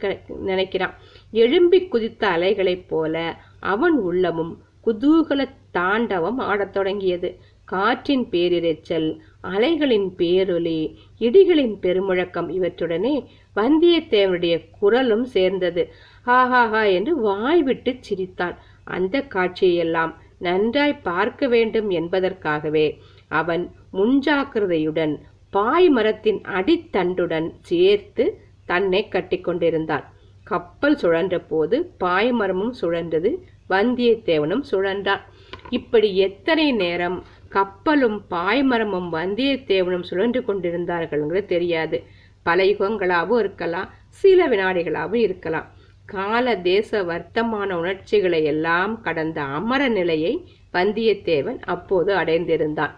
[0.46, 0.94] நினைக்கிறான்.
[1.33, 4.52] எழும்பி குதித்த அலைகளைப் போல அவன் உள்ளமும்
[4.87, 7.31] குதூகல தாண்டவம் ஆடத் தொடங்கியது.
[7.64, 9.09] காற்றின் பேரிரைச்சல்
[9.42, 10.78] அலைகளின் பேரொலி
[11.18, 13.14] இடிகளின் பெருமுழக்கம் இவற்றுடனே
[13.57, 15.83] வந்தியத்தேவனுடைய குரலும் சேர்ந்தது.
[16.26, 18.57] ஹாஹாஹா என்று வாய்விட்டு சிரித்தான்.
[18.85, 22.87] அந்த காட்சியெல்லாம் நன்றாய் பார்க்க வேண்டும் என்பதற்காகவே
[23.28, 25.14] அவன் முன்ஜாக்கிரதையுடன்
[25.52, 28.24] பாய் மரத்தின் அடித்தண்டுடன் சேர்த்து
[28.64, 30.04] தன்னை கட்டிக்கொண்டிருந்தான்
[30.44, 33.30] கப்பல் சுழன்ற போது பாய்மரமும் சுழன்றது
[33.70, 35.22] வந்தியத்தேவனும் சுழன்றான்
[35.70, 42.02] இப்படி எத்தனை நேரம் கப்பலும் பாய்மரமும் வந்தியத்தேவனும் சுழன்று கொண்டிருந்தார்கள்ங்கிறது தெரியாது.
[42.42, 45.68] பல யுகங்களாகவும் இருக்கலாம் சில வினாடிகளாகவும் இருக்கலாம்.
[46.06, 50.34] கால தேச வர்த்தமான உணர்ச்சிகளை எல்லாம் கடந்த அமர நிலையை
[50.72, 52.94] வந்தியத்தேவன் அப்போது அடைந்திருந்தான்.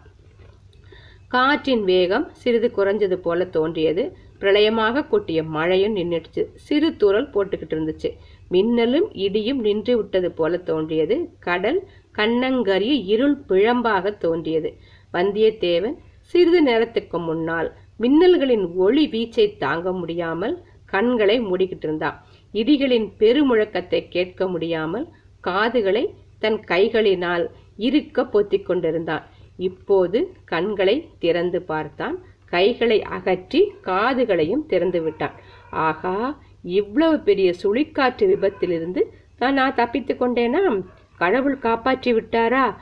[1.35, 4.03] காற்றின் வேகம் சிறிது குறைஞ்சது போல தோன்றியது.
[4.41, 6.43] பிரளயமாக கொட்டிய மழையும் நின்றுடுச்சு.
[6.67, 8.11] சிறு துரல் போட்டுக்கிட்டு இருந்துச்சு.
[8.49, 11.17] மின்னலும் இடியும் நின்று விட்டது போல தோன்றியது.
[11.39, 11.81] கடல்
[12.17, 14.71] கண்ணங்கரிய இருள் பிழம்பாக தோன்றியது.
[15.13, 15.97] வந்தியத்தேவன்
[16.33, 17.71] சிறிது நேரத்துக்கு முன்னால்
[18.01, 22.19] மின்னல்களின் ஒளி வீச்சை தாங்க முடியாமல் கண்களை மூடிக்கிட்டு இருந்தான்.
[22.55, 25.09] இடிகளின் பெருமுழக்கத்தை கேட்க முடியாமல்
[25.41, 26.05] காதுகளை
[26.39, 27.45] தன் கைகளினால்
[27.77, 29.25] இருக்க பொத்திக் கொண்டிருந்தான்.
[29.57, 32.17] இப்போது கண்களை திறந்து பார்த்தான்.
[32.45, 35.37] கைகளை அகற்றி காதுகளையும் திறந்து விட்டான்.
[35.71, 39.03] ஆகா இவ்வளவு பெரிய சுழிக்காற்று விபத்திலிருந்து
[39.39, 40.83] தான் நான் தப்பித்து கொண்டேனா?
[41.17, 42.75] கடவுள் காப்பாற்றி விட்டாரா?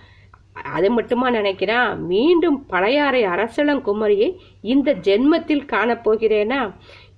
[0.76, 1.98] அது மட்டுமா நினைக்கிறான்?
[1.98, 4.28] மீண்டும் பழையாறை அரசளங்குமரியை
[4.60, 6.60] இந்த ஜென்மத்தில் காணப்போகிறேனா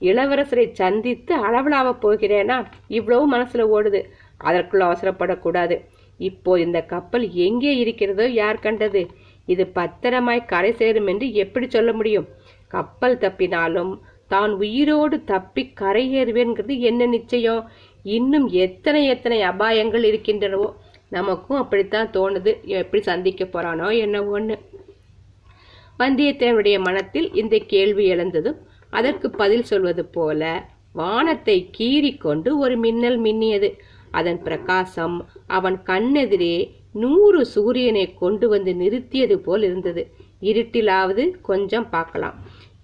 [0.01, 2.67] இளவரசரை சந்தித்து அளவலாவ போகிறேனா?
[2.89, 4.03] இவ்வளவு மனசுல ஓடுது.
[4.45, 5.77] அதற்குள்ள அவசரப்படக்கூடாது.
[6.19, 9.03] இப்போ இந்த கப்பல் எங்கே இருக்கிறதோ யார் கண்டது?
[9.47, 12.29] இது பத்திரமாய் கரை சேரும் என்று எப்படி சொல்ல முடியும்?
[12.69, 13.93] கப்பல் தப்பினாலும்
[14.27, 17.63] தான் உயிரோடு தப்பி கரையேறுவேங்கிறது என்ன நிச்சயம்?
[18.03, 20.69] இன்னும் எத்தனை எத்தனை அபாயங்கள் இருக்கின்றனவோ
[21.09, 22.53] நமக்கும் அப்படித்தான் தோணுது.
[22.81, 24.57] எப்படி சந்திக்க போறானோ என்னவோன்னு.
[25.99, 28.59] வந்தியத்தேவனுடைய மனத்தில் இந்த கேள்வி எழுந்ததும்
[28.91, 30.43] அதற்கு பதில் சொல்வது போல
[30.93, 33.69] வானத்தை கீறிக்கொண்டு ஒரு மின்னல் மின்னியது.
[34.11, 36.57] அதன் பிரகாசம் அவன் கண்ணெதிரே
[37.03, 40.03] நூறு சூரியனை கொண்டு வந்து நிறுத்தியது போல் இருந்தது.
[40.41, 42.37] இருட்டிலாவது கொஞ்சம் பார்க்கலாம்.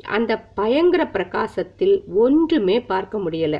[0.03, 3.57] அந்த பயங்கர பிரகாசத்தில் ஒன்றுமே பார்க்க முடியல.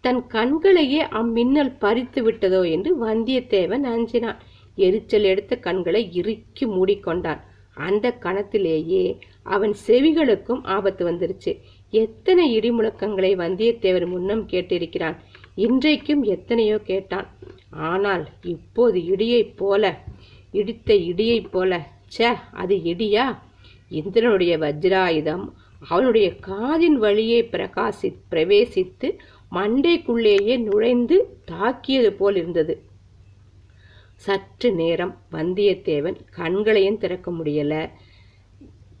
[0.00, 4.38] தன் கண்களையே அம்மின்னல் பறித்து விட்டதோ என்று வந்தியத்தேவன் அஞ்சினான்.
[4.76, 7.40] எரிச்சல் எடுத்த கண்களை இறுக்கி மூடிக்கொண்டான்.
[7.74, 9.04] அந்த கணத்திலேயே
[9.42, 11.52] அவன் செவிகளுக்கும் ஆபத்து வந்துருச்சு.
[11.90, 15.16] எத்தனை இடிமுழக்கங்களை வந்தியத்தேவன் முன்னம் கேட்டிருக்கிறான்?
[15.54, 17.28] இன்றைக்கும் எத்தனையோ கேட்டான்.
[17.72, 20.04] ஆனால் இப்போது இடியைப் போல
[20.52, 21.88] இடித்த இடியைப் போல.
[22.18, 23.38] ச்சே அது இடியா?
[23.88, 25.52] இந்திரனுடைய வஜ்ராயுதம்
[25.88, 29.18] அவனுடைய காதின் வழியே பிரகாசி பிரவேசித்து
[29.52, 32.82] மண்டைக்குள்ளேயே நுழைந்து தாக்கியது போல் இருந்தது.
[34.14, 37.90] சற்று நேரம் வந்தியத்தேவன் கண்களையும் திறக்க முடியல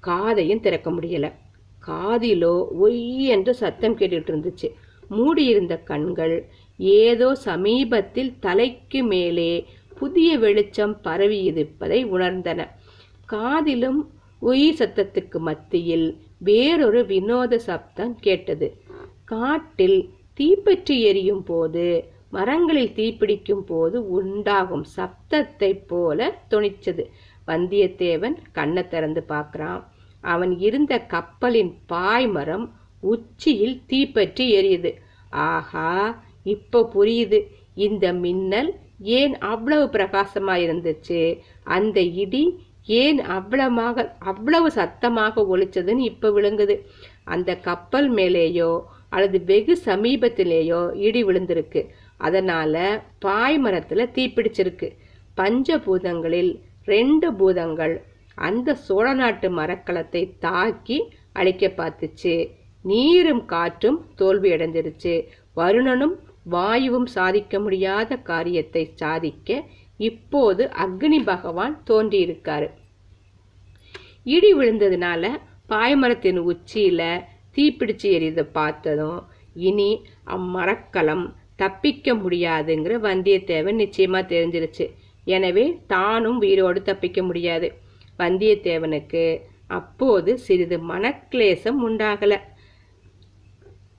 [0.02, 1.32] காதையும் திறக்க முடியல.
[1.86, 4.72] காதிலோ ஒய் என்று சத்தம் கேட்டுட்டு இருந்துச்சு.
[5.08, 9.52] மூடியிருந்த கண்கள் ஏதோ சமீபத்தில் தலைக்கு மேலே
[9.94, 12.60] புதிய வெளிச்சம் பரவியிருப்பதை உணர்ந்தன.
[13.28, 14.00] காதிலும்
[14.42, 16.08] உயிர் சத்தத்துக்கு மத்தியில்
[16.38, 18.68] வேறொரு வினோத சப்தம் கேட்டது.
[19.24, 19.98] காட்டில்
[20.34, 21.84] தீப்பற்றி எரியும் போது
[22.30, 27.04] மரங்களில் தீப்பிடிக்கும் போது உண்டாகும் சப்தத்தை போல துணிச்சது
[27.48, 29.82] வந்தியத்தேவன் கண்ணை திறந்து பார்க்கிறான்.
[30.24, 32.66] அவன் இருந்த கப்பலின் பாய்மரம்
[33.02, 34.92] உச்சியில் தீப்பற்றி எரியுது.
[35.48, 35.88] ஆஹா
[36.42, 37.38] இப்ப புரியுது.
[37.74, 41.38] இந்த மின்னல் ஏன் அவ்வளவு பிரகாசமா இருந்துச்சு?
[41.64, 46.80] அந்த இடி ஏன் அவ்வளமாக அவ்வளவு சத்தமாக ஒழிச்சதுன்னு இப்ப விழுங்குது.
[47.24, 51.88] அந்த கப்பல் மேலேயோ அல்லது வெகு சமீபத்திலேயோ இடி விழுந்திருக்கு.
[52.16, 54.88] அதனால பாய்மரத்துல தீப்பிடிச்சிருக்கு
[55.36, 60.98] பஞ்சபூதங்களில் ரெண்டு பூதங்கள் அந்த சோழ நாட்டு மரக்கலத்தை தாக்கி
[61.32, 62.50] அழிக்க பார்த்துச்சு.
[62.82, 65.24] நீரும் காற்றும் தோல்வி அடைஞ்சிருச்சு
[65.56, 69.62] வருணனும் வாயுவும் சாதிக்க முடியாத காரியத்தை சாதிக்க
[69.96, 72.70] இப்போது அக்னி பகவான் தோன்றியிருக்காரு.
[74.24, 75.30] இடி விழுந்ததுனால
[75.68, 77.22] பாய்மரத்தின் உச்சியில
[77.56, 79.20] தீப்பிடிச்சு எரியதை பார்த்ததும்
[79.54, 84.90] இனி அம்மரக்கலம் தப்பிக்க முடியாதுங்கிற வந்தியத்தேவன் நிச்சயமா தெரிஞ்சிருச்சு.
[85.24, 87.72] எனவே தானும் உயிரோடு தப்பிக்க முடியாது.
[88.18, 92.40] வந்தியத்தேவனுக்கு அப்போது சிறிது மனக்லேசம் உண்டாகல.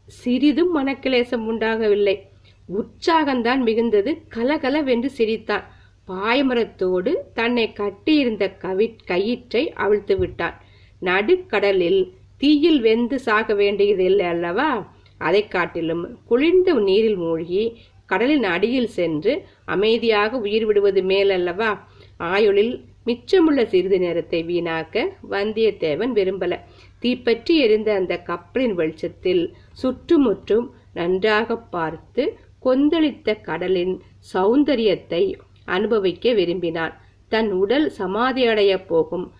[0.06, 2.33] சிறிதும் மனக்கிளேசம் உண்டாகவில்லை.
[2.70, 4.12] உற்சாகம்தான் மிகுந்தது.
[4.28, 5.66] கலகலவென்று சிரித்தான்
[6.08, 10.58] பாய்மரத்தோடு தன்னை கட்டியிருந்த கவி கயிற்றை அவிழ்த்து விட்டான்
[11.02, 12.02] நடுக்கடலில்
[12.38, 14.70] தீயில் வெந்து சாக வேண்டியது இல்லை அல்லவா?
[15.18, 17.64] அதை காட்டிலும் குளிர்ந்த நீரில் மூழ்கி
[18.06, 19.34] கடலின் அடியில் சென்று
[19.66, 21.70] அமைதியாக உயிர் விடுவது மேலல்லவா
[22.18, 22.74] ஆயுளில்
[23.06, 26.54] மிச்சமுள்ள சிறிது நேரத்தை வீணாக்க வந்தியத்தேவன் விரும்பல.
[27.00, 32.24] தீப்பற்றி எரிந்த அந்த கப்பலின் வெளிச்சத்தில் சுற்றுமுற்றும் நன்றாக பார்த்து
[32.64, 34.02] கொந்தளித்த கடலின்
[34.34, 35.24] சௌந்தரியத்தை
[35.66, 36.94] அனுபவிக்க விரும்பினான்
[37.28, 39.32] தன் உடல் சமாதியடைய போகும்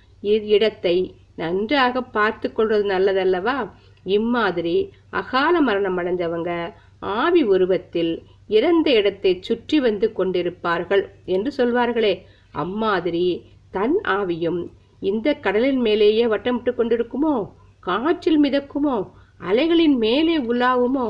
[0.46, 3.58] இடத்தை நன்றாக பார்த்து கொள்வது நல்லதல்லவா?
[4.04, 4.76] இம்மாதிரி
[5.10, 12.14] அகால மரணம் அடைஞ்சவங்க ஆவி உருவத்தில் இறந்த இடத்தை சுற்றி வந்து கொண்டிருப்பார்கள் என்று சொல்வார்களே.
[12.52, 13.26] அம்மாதிரி
[13.72, 14.62] தன் ஆவியும்
[15.00, 17.36] இந்த கடலின் மேலேயே வட்டமிட்டு கொண்டிருக்குமோ?
[17.80, 18.98] காற்றில் மிதக்குமோ?
[19.40, 21.08] அலைகளின் மேலே உலாவுமோ?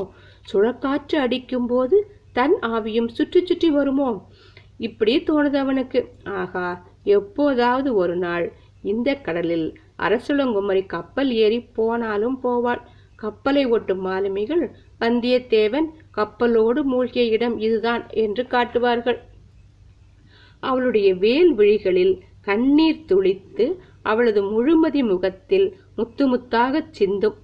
[0.52, 1.96] சுழக்காற்று அடிக்கும் போது
[2.32, 4.10] தன் ஆவியும் சுற்றி சுற்றி வருமோ?
[4.78, 6.00] இப்படி தோணுது அவனுக்கு.
[6.24, 8.52] ஆகா எப்போதாவது ஒரு நாள்
[8.82, 12.80] இந்த கடலில் அரசுலங்குமரி கப்பல் ஏறி போனாலும் போவாள்.
[13.16, 14.64] கப்பலை ஒட்டும் மாலுமிகள்
[15.00, 19.18] வந்தியத்தேவன் கப்பலோடு மூழ்கிய இடம் இதுதான் என்று காட்டுவார்கள்.
[20.60, 23.66] அவளுடைய வேல் விழிகளில் கண்ணீர் துளித்து
[24.02, 27.36] அவளது முழுமதி முகத்தில் முத்து முத்தாகச் சிந்தும்.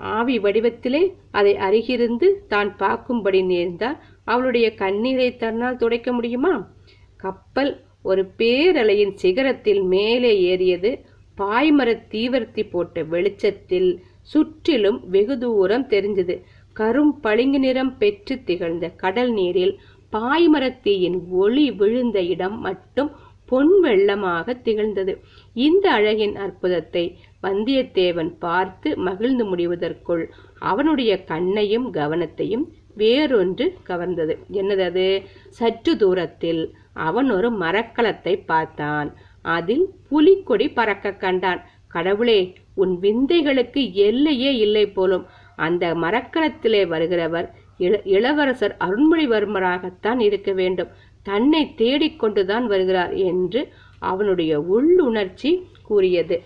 [0.00, 6.70] ஆவி வடிவத்திலே அதை அருகிருந்து தான் பார்க்கும்படி நேர்ந்தால் அவளுடைய கண்ணீரை தன்னால் துடைக்க முடியுமா?
[7.16, 11.00] கப்பல் ஒரு பேரலையின் சிகரத்தில் மேலே ஏறியது.
[11.36, 16.42] பாய்மரத் தீவர்த்தி போட்ட வெளிச்சத்தில் சுற்றிலும் வெகு தூரம் தெரிஞ்சது
[16.76, 19.78] கரும் பளிங்கு நிறம் பெற்று திகழ்ந்த கடல் நீரில்
[20.12, 23.10] பாய்மரத்தீயின் ஒளி விழுந்த இடம் மட்டும்
[23.46, 25.12] பொன் வெள்ளமாக திகழ்ந்தது.
[25.54, 30.26] இந்த அழகின் அற்புதத்தை வந்தியத்தேவன் பார்த்து மகிழ்ந்து முடிவதற்குள்
[30.58, 32.64] அவனுடைய கண்ணையும் கவனத்தையும்
[32.96, 34.38] வேறொன்று கவர்ந்தது.
[34.52, 35.22] என்னது அது?
[35.48, 39.14] சற்று தூரத்தில் அவன் ஒரு மரக்கலத்தை பார்த்தான்.
[39.42, 41.64] அதில் புலிக்கொடி பறக்க கண்டான்.
[41.88, 45.26] கடவுளே உன் விந்தைகளுக்கு எல்லையே இல்லை போலும்.
[45.56, 47.48] அந்த மரக்கலத்திலே வருகிறவர்
[47.78, 50.88] இள- இளவரசர் அருண்மொழிவர்மராகத்தான் இருக்க வேண்டும்.
[51.22, 56.42] தன்னை தேடிக்கொண்டுதான் வருகிறார் என்று அவனுடைய உள்ளுணர்ச்சி கூறியது.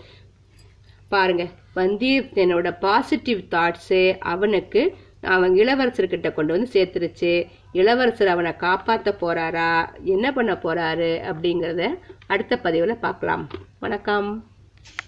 [1.14, 1.44] பாருங்க
[1.76, 7.46] வந்தியத்தேனோட பாசிட்டிவ் தாட்ஸு அவனுக்கு அவன் இளவரசர்கிட்ட கொண்டு வந்து சேர்த்துருச்சு.
[7.72, 9.88] இளவரசர் அவனை காப்பாற்ற போறாரா?
[10.04, 11.10] என்ன பண்ண போறாரு?
[11.30, 13.48] அப்படிங்கிறத அடுத்த பதிவில் பார்க்கலாம்.
[13.78, 14.44] வணக்கம்.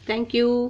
[0.07, 0.67] தேங்க்யூ